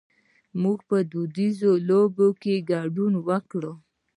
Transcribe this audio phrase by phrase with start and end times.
[0.61, 3.63] مونږ په دودیزو لوبو کې ګډون وکړ.